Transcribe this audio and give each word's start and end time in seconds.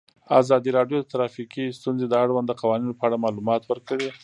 ازادي 0.41 0.69
راډیو 0.77 0.97
د 0.99 1.05
ټرافیکي 1.13 1.65
ستونزې 1.79 2.05
د 2.09 2.13
اړونده 2.23 2.53
قوانینو 2.61 2.97
په 2.99 3.03
اړه 3.07 3.21
معلومات 3.25 3.61
ورکړي. 3.67 4.09